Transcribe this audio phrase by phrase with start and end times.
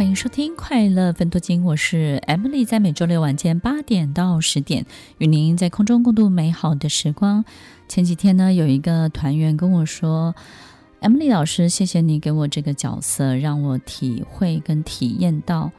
[0.00, 4.86] 欢迎收听《快乐分多金》，我是 Emily，在每周六晚间八点到十点，
[5.18, 7.44] 与您在空中共度美好的时光。
[7.86, 10.34] 前几天呢，有一个团员跟我说
[11.02, 15.70] ：“Emily 老师，谢谢你给我这个角色，让我体会跟体验到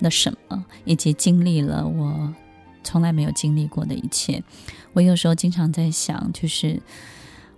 [0.00, 2.34] 了什么，以及经历了我
[2.82, 4.42] 从来没有经历过的一切。”
[4.94, 6.82] 我有时候经常在想，就是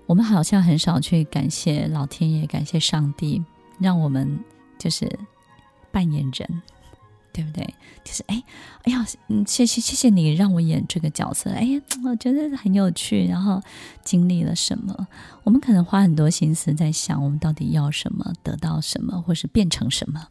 [0.05, 3.43] 我们好像很少去感谢老天爷，感谢上帝，
[3.79, 4.39] 让我们
[4.79, 5.11] 就是。
[5.93, 6.63] 扮演人，
[7.33, 7.63] 对不对？
[8.05, 8.43] 就是哎，
[8.83, 11.51] 哎呀，嗯，谢谢谢谢你让我演这个角色。
[11.53, 13.27] 哎呀，我觉得很有趣。
[13.27, 13.63] 然后
[14.03, 15.07] 经历了什么？
[15.45, 20.27] 我们可能花很多心思在想，我们到底要什么，得到什么，或是变成什么，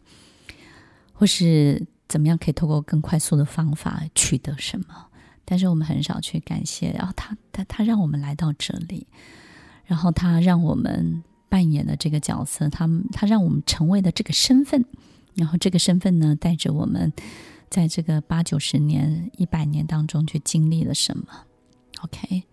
[1.14, 5.08] 或是怎么样可以透过更快速的方法取得什么。
[5.46, 6.92] 但是我们很少去感谢。
[6.92, 9.08] 然后他他他让我们来到这里，
[9.86, 14.86] 然后他让我们扮演了这个角色，他他让我们成为了这个身份。
[15.36, 17.12] 然后这个身份呢，带着我们
[17.70, 21.26] 在这个八九十年、一百年当中去经历了什么
[22.02, 22.44] ？OK，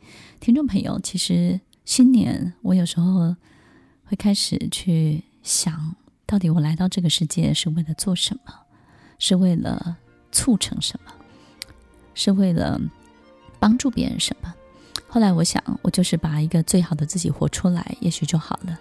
[0.40, 3.34] 听众朋友，其实新年我有时候
[4.04, 8.54] 会开始去想，到底我来到这个世界是为了做什么？
[9.18, 9.96] 是为了
[10.30, 11.12] 促成什么？
[12.14, 12.80] 是为了
[13.58, 14.54] 帮助别人什么？
[15.08, 18.78] 后来我想，我就是把一个最好的自己活出来，也许就好了。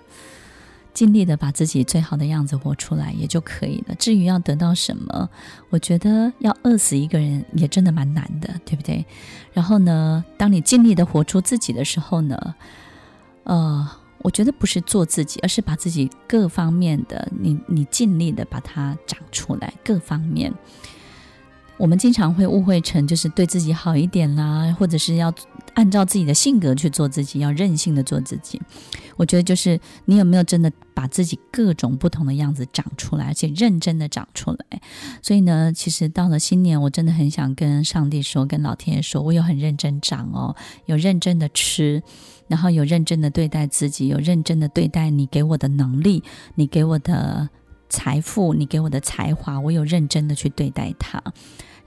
[0.97, 3.93] 尽力的把自己最好的样子活出来也就可以了。
[3.99, 5.29] 至于要得到什么，
[5.69, 9.05] 我觉得要饿死一个人也真的蛮难的，对不对？
[9.53, 12.55] 然后呢，当你尽力的活出自己的时候呢，
[13.43, 13.87] 呃，
[14.23, 20.51] 我觉得不是做自己，而是把自己各方面的，你你尽力的把它长出来，各方面。
[21.77, 25.31] 我们经常会误会成就是对自己好一点啦，或者是要
[25.77, 28.59] 按照自己的性格去做自己，要任性的做自己。
[29.15, 34.81] 我觉得就是你有没有真的把自己各种不同的样子长出来，而且认真的长出来。
[35.21, 40.55] 所以呢，其实到了新年，我真的很想跟上帝说，跟老天爷说，我有很认真长哦，
[40.87, 42.01] 有认真的吃，
[42.47, 46.23] 然后有认真的对待自己，有认真的对待你给我的能力，
[46.55, 47.47] 你给我的
[47.87, 51.21] 财富，你给我的才华，我有认真的去对待它。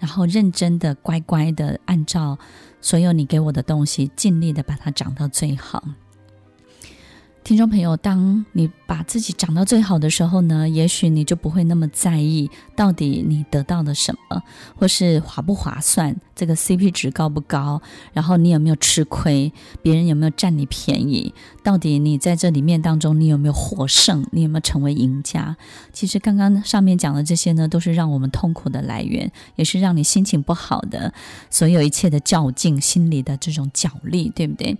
[0.00, 2.36] 然后认真的、乖乖的，按照
[2.80, 5.84] 所有你给我的东西，尽力的把它长到最好。
[7.42, 14.42] 听众朋友，当你把自己长到最好的时候呢，也许你就不会那么在意到底你得到了什么，
[14.76, 17.80] 或是划不划算，这个 CP 值高不高，
[18.12, 19.52] 然后你有没有吃亏，
[19.82, 21.34] 别人有没有占你便宜，
[21.64, 25.56] 到底你在这里面当中你有没有获胜，你有没有成为赢家？
[25.92, 31.12] 其实刚刚上面讲的这些呢，都是让我们痛苦的来源，也是让你心情不好的
[31.48, 34.76] 所有一切的较劲，心里的这种角力，对不对？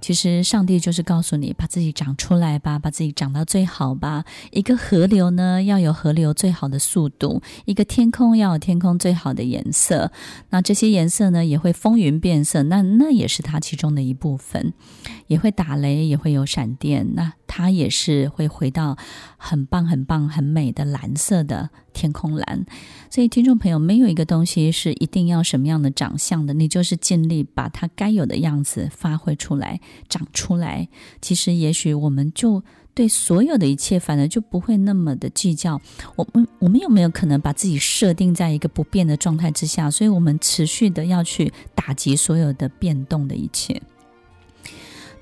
[0.00, 4.24] 其实上帝就是告诉你，把自己长出来吧，把自己长到最好吧。
[4.50, 10.10] 一个河流呢，要有河流最好的速度；一个天空要有天空最好的颜色。
[10.50, 14.72] 那这些颜色呢，也会风云变色，那那也是它其中的一部分。
[15.26, 18.96] 也会打雷，也会有闪电，那它也是会回到
[19.36, 22.64] 很棒、很棒、很美的蓝色的天空蓝。
[23.10, 30.88] 所以，听众朋友，没有一个东西是一定要什么样的长相的，你就是尽力把它该有的样子发挥出来、长出来。
[31.20, 32.62] 其实，也许我们就
[32.94, 35.80] 对所有的一切，反而就不会那么的计较。
[36.14, 39.90] 我们我们有没有可能把自己设定在一个不变的状态之下？
[39.90, 43.82] 所以我们持续的要去打击所有的变动的一切。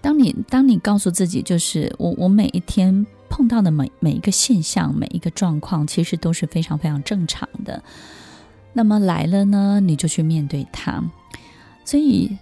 [0.00, 3.06] 当你当你告诉自己，就是我我每一天。
[3.30, 7.80] 碰到的每每一个现象，每一个状况，其实都是非常非常正常的。
[8.72, 11.04] 那么来了呢，你就去面对它。
[11.84, 12.36] 所以，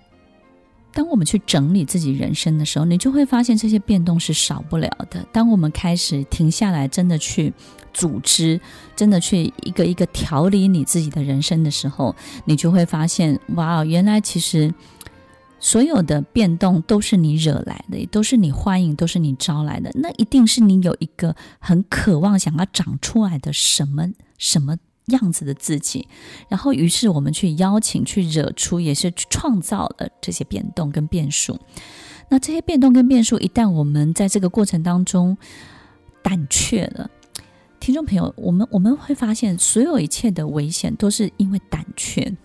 [0.95, 5.27] 当我们去整理自己人生的时候，你就会发现这些变动是少不了的。
[5.33, 7.53] 当我们开始停下来，真的去
[7.93, 8.59] 组织，
[8.95, 12.15] 真的去一个一个调理你自己的人生的时候，
[12.45, 14.73] 你就会发现，哇，原来其实。
[15.59, 19.91] 所有的变动都是你惹来的，也都是你欢迎，都是你招来的。
[19.95, 24.77] 那一定是你有一个很渴望想要长出来的什么什么
[25.07, 26.09] 样子的自己，
[26.49, 31.59] 然后于是我们去邀请、去惹出，也是去创造了这些变动跟变数。
[32.29, 35.39] 那这些变动跟变数，一旦我们在这个过程当中
[36.23, 37.09] 胆怯了，
[37.79, 42.37] 听众朋友，我们我们会发现，所有一切的危险都是因为胆怯。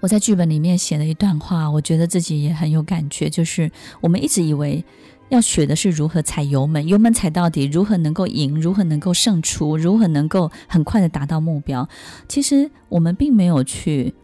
[0.00, 3.28] 我在剧本里面写了一段话，我觉得自己也很有感觉。
[3.28, 3.70] 就是
[4.00, 4.84] 我们一直以为
[5.28, 11.88] 要学的是如何踩油门，油门踩到底，如何能够赢，如何能够胜出，如何能够很快的达到目标。
[12.28, 14.14] 其实我们并没有去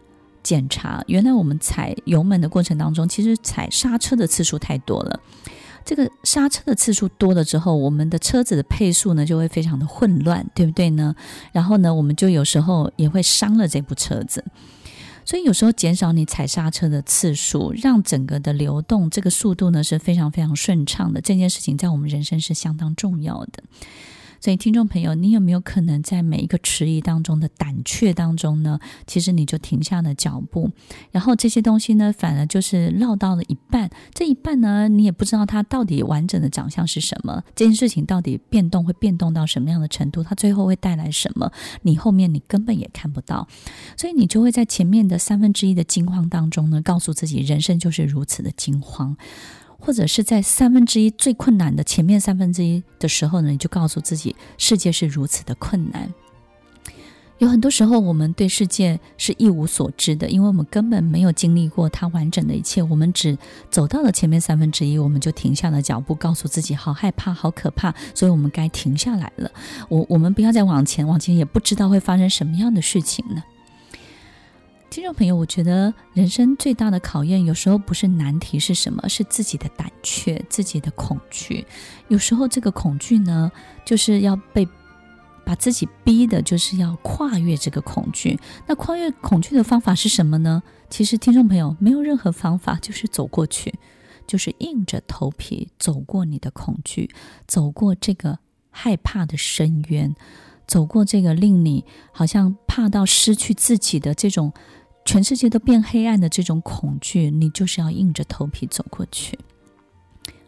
[0.41, 5.19] 检查，原来我们踩油门的过程当中，其实踩刹车的次数太多了。
[5.85, 11.15] 这个刹车的次数多了之后，我们的车子的配速呢就会非常的混乱，对不对呢？
[11.53, 14.43] 然后呢，我们就有时候也会伤了这部车子。
[15.27, 21.19] 所以有时候减少你踩刹车的次数，让整个的流动这个速度呢是非常非常顺畅的。
[21.19, 23.61] 这件事情在我们人生是相当重要的。
[24.39, 28.79] 所以，听众朋友，你有没有可能在每一个迟疑当中的胆怯当中呢？
[29.05, 30.69] 其实你就停下了脚步，
[31.11, 41.51] 然后这些东西呢，反而就是绕到了一半，这一半呢，你也不知道它到底完整的长相是什么，这件事情到底变动会变动到什么样的程度，它最后会带来什么，
[41.81, 43.47] 你后面你根本也看不到，
[43.97, 49.17] 所以你就会在前面的三分之一的惊慌当中呢，告诉自己，人生就是如此的惊慌。
[49.79, 56.13] 或者是在三分之一最困难的前面三分之一的时候呢，你就告诉自己，世界是如此的困难。
[57.39, 62.81] 有很多时候，我们对世界是一无所知的，因为我们根本没有经历过它完整的一切。
[62.81, 63.37] 我们只
[63.69, 69.51] 走到了前面三分之一，我们就停下了脚步，告诉自己好害怕、好可怕，所以我们该停下来了。
[69.87, 73.43] 我我们不要再往前，往前也不知道会发生什么样的事情呢？
[74.89, 81.65] 听众朋友，我觉得人生最大的考验，有时候不是难题是什么，是自己的胆怯、自己的恐惧。
[82.07, 83.51] 有时候这个恐惧呢，
[83.85, 84.67] 就是要被
[85.45, 88.39] 把自己逼的，就是要跨越这个恐惧。
[88.65, 90.63] 那跨越恐惧的方法是什么呢？
[90.89, 93.73] 其实听众朋友，没有任何方法，就是走过去，
[94.25, 97.09] 就是硬着头皮走过你的恐惧，
[97.45, 98.39] 走过这个
[98.71, 100.15] 害怕的深渊，
[100.67, 104.53] 走过这个令你好像怕到失去自己的这种。
[105.05, 109.39] 全世界都变黑暗的这种恐惧，你就是要硬着头皮走过去。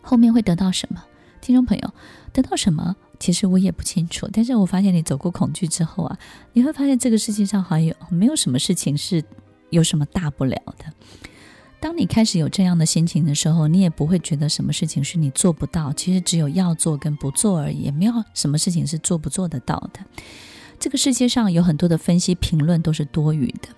[0.02, 1.02] 后面会得到什么？
[1.40, 1.94] 听众朋友，
[2.34, 2.98] 得到什么？
[3.22, 4.28] 其实我也不清楚。
[4.34, 6.20] 但是我发现你走过恐惧之后啊，
[6.52, 9.24] 你会发现这个世界上好像有没有什么事情是
[9.70, 10.94] 有什么大不了的。
[11.82, 15.94] 当你开始有这样的心情的时候，你也不会觉得什么事情是你做不到。
[15.94, 20.00] 其实只有要做跟不做而已，也没有什么事情是做不做得到的。
[20.80, 23.70] 这个世界上有很多的分析评论都是多余的。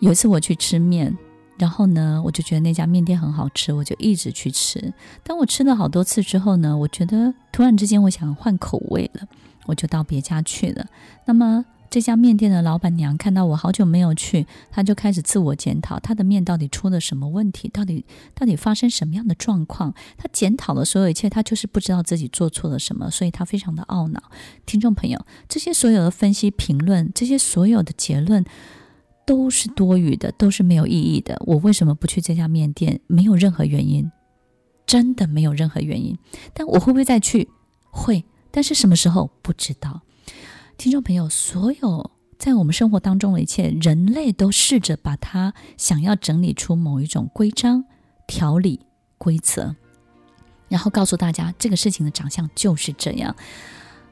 [0.00, 1.16] 有一次我去吃面，
[1.58, 4.92] 然后呢，我就觉得那家面店很好吃，我就一直去吃。
[5.22, 9.26] 当我吃了好多次之后呢，我觉得突然之间我想换口味了，
[9.66, 10.86] 我就到别家去了。
[11.24, 17.68] 那么这家面店的老板娘看到我好久没有去，她就开始自我检讨，她的面到底出了什么问题？
[17.68, 19.92] 到底到底发生什么样的状况？
[20.16, 24.22] 她检讨了所有一切，她就是不知道自己做错了什么，所以她非常的懊恼。
[24.64, 28.42] 听众朋友，这些所有的分析评论，这些所有的结论。
[29.24, 31.40] 都是多余的，都是没有意义的。
[31.46, 33.00] 我为什么不去这家面店？
[33.06, 34.10] 没有任何原因，
[34.84, 36.18] 真的没有任何原因。
[36.52, 37.48] 但我会不会再去？
[37.90, 40.00] 会，但是什么时候不知道。
[40.76, 47.84] 听众朋友，所有在我们生活当中的一切，人类都试着把它想要整理出某一种规章、
[48.26, 48.80] 条理、
[49.16, 49.76] 规则，
[50.68, 53.34] 然后告诉大家这个事情的长相就是这样。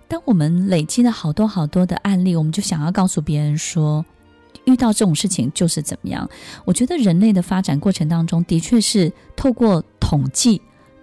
[0.06, 4.04] 当我们累积了好多好多的案例，我们就想要告诉别人说。
[4.66, 6.28] 遇到这种事情就是怎么样？
[6.66, 10.60] 我觉得人类的发展过程当中，的确是透过统计、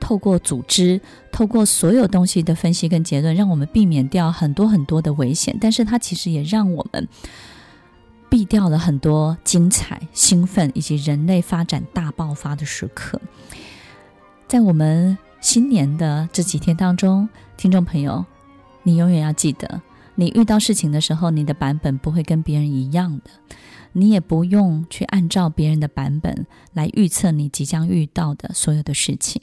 [0.07, 1.01] 透过组织、
[1.33, 5.57] 透过所有东西的分析跟结论，让我们避免掉很多很多的危险。
[5.59, 7.05] 但是它其实也让我们
[8.29, 13.19] 避掉了很多精彩、兴奋以及人类发展大爆发的时刻。
[14.47, 18.23] 在我们新年的这几天当中，听众朋友，
[18.83, 19.81] 你永远要记得。
[20.19, 23.29] 你遇到事情的时候，你的版本不会跟别人一样的，
[23.93, 29.39] 你也不用去按照别人的版本来预测你即将遇到的所有的事情。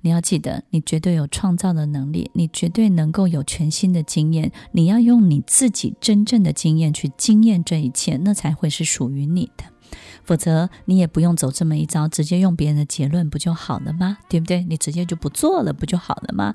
[0.00, 4.50] 你要记得，你绝对有创造的能力，你绝对能够有全新的经验。
[4.72, 9.64] 你要用你自己真正的经验去经验这一切，那才会是属于你的。
[10.24, 14.16] 否则，你也不用走这么一招，直接用别人的结论不就好了吗？
[14.26, 14.64] 对不对？
[14.64, 16.54] 你直接就不做了，不就好了吗？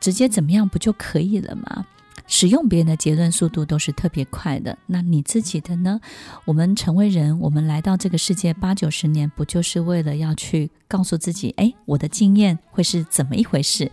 [0.00, 1.86] 直接怎么样不就可以了吗？
[2.26, 6.00] 使用别人的结论速度都是特别快的，那你自己的呢？
[6.44, 13.90] 我们成为人，我们来到这个世界八九十年，不就是为了要去告诉自己，哎，我的经验会是怎么一回事？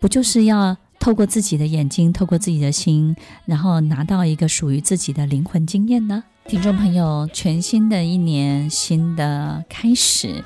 [0.00, 6.24] 不就是要透过自己的眼睛，透过自己的心，然后拿到一个属于自己的灵魂经验呢？
[6.46, 10.42] 听众朋友，全新的一年，新的开始。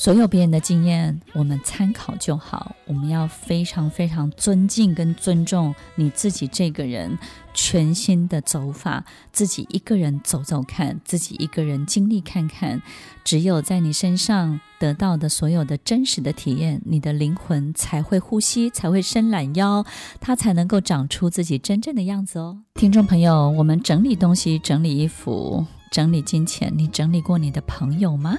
[0.00, 2.74] 所有别人的经验，我们参考就好。
[2.86, 7.18] 我们要非常非常尊敬跟尊重你自己这个人
[7.52, 12.80] 全新的走法，自己一个人走走看，自己一个人经历看看。
[13.22, 19.84] 只有在你身上得到的所有的真实的体验，你的灵魂才会呼吸，才会伸懒腰，
[20.18, 22.62] 它才能够长出自己真正的样子哦。
[22.72, 28.38] 听众朋友，我们整理东西，整理衣服，整理金钱，你整理过你的朋友吗？